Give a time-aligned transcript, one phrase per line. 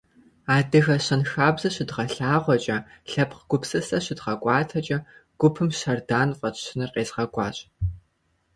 [0.45, 2.77] Дэ адыгэ щэнхабзэ щыдгъэлъагъуэкӀэ,
[3.09, 4.97] лъэпкъ гупсысэ щыдгъэкӀуатэкӀэ,
[5.39, 7.57] гупым «Щэрдан» фӀэтщыныр къезгъэкӀуащ.